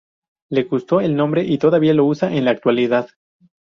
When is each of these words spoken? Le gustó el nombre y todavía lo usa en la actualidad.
Le 0.49 0.63
gustó 0.63 0.99
el 0.99 1.15
nombre 1.15 1.43
y 1.43 1.59
todavía 1.59 1.93
lo 1.93 2.05
usa 2.05 2.33
en 2.35 2.45
la 2.45 2.49
actualidad. 2.49 3.09